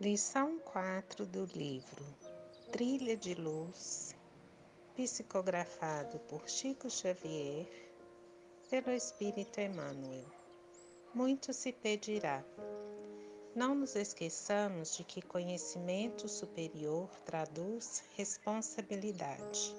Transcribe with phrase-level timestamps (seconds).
[0.00, 2.06] Lição 4 do livro
[2.70, 4.14] Trilha de Luz,
[4.94, 7.66] psicografado por Chico Xavier,
[8.70, 10.24] pelo Espírito Emmanuel.
[11.12, 12.44] Muito se pedirá.
[13.56, 19.74] Não nos esqueçamos de que conhecimento superior traduz responsabilidade.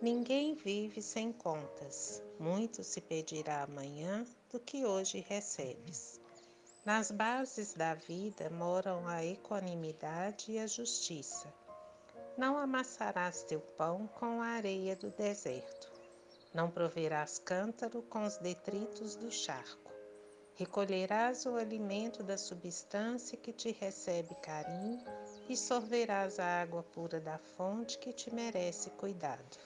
[0.00, 2.22] Ninguém vive sem contas.
[2.40, 6.18] Muito se pedirá amanhã do que hoje recebes.
[6.88, 11.52] Nas bases da vida moram a equanimidade e a justiça.
[12.34, 15.92] Não amassarás teu pão com a areia do deserto.
[16.54, 19.92] Não proverás cântaro com os detritos do charco.
[20.54, 25.04] Recolherás o alimento da substância que te recebe carinho
[25.46, 29.58] e sorverás a água pura da fonte que te merece cuidado.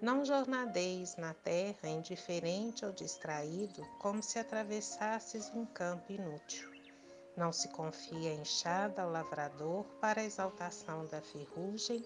[0.00, 6.70] Não jornadeis na terra indiferente ou distraído, como se atravessasses um campo inútil.
[7.36, 12.04] Não se confia a enxada ao lavrador para a exaltação da ferrugem,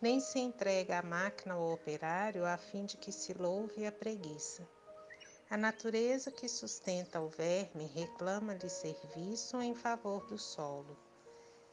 [0.00, 4.66] nem se entrega a máquina ao operário a fim de que se louve a preguiça.
[5.50, 10.96] A natureza que sustenta o verme reclama-lhe serviço em favor do solo.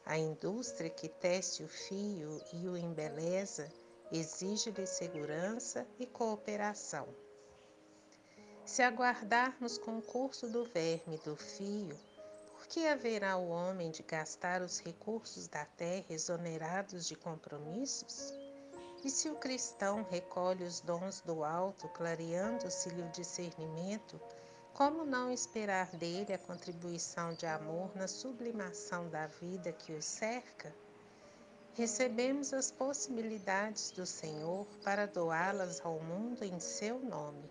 [0.06, 3.72] A indústria que tece o fio e o embeleza
[4.12, 7.08] exige-lhe segurança e cooperação.
[8.66, 11.98] Se aguardarmos concurso do verme do fio,
[12.52, 18.34] por que haverá o homem de gastar os recursos da terra exonerados de compromissos?
[19.04, 24.20] E se o cristão recolhe os dons do alto, clareando-se-lhe o discernimento,
[24.74, 30.76] como não esperar dele a contribuição de amor na sublimação da vida que o cerca?
[31.78, 37.48] Recebemos as possibilidades do Senhor para doá-las ao mundo em seu nome.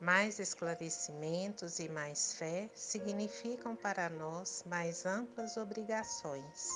[0.00, 6.68] Mais esclarecimentos e mais fé significam para nós mais amplas obrigações.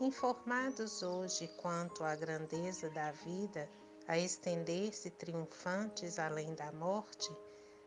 [0.00, 3.70] Informados hoje quanto à grandeza da vida
[4.08, 7.30] a estender-se triunfantes além da morte,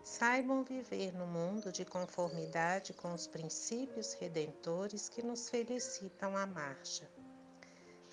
[0.02, 7.23] saibam viver no mundo de conformidade com os princípios redentores que nos felicitam a marcha.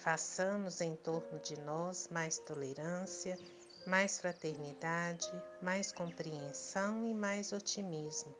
[0.00, 3.38] Façamos em torno de nós mais tolerância,
[3.87, 5.31] mais fraternidade,
[5.61, 8.34] mais compreensão e mais otimismo,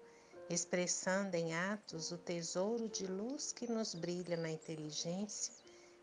[0.49, 5.53] expressando em atos o tesouro de luz que nos brilha na inteligência,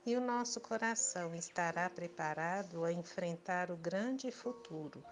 [0.05, 5.03] e o nosso coração estará preparado a enfrentar o grande futuro,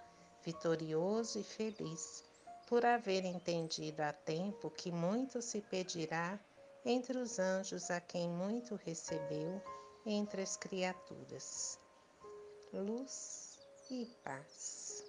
[0.44, 2.23] vitorioso e feliz,
[2.67, 6.39] por haver entendido a tempo que muito se pedirá
[6.85, 9.59] entre os anjos a quem muito recebeu
[10.05, 11.79] entre as criaturas.
[12.71, 15.03] Luz e paz.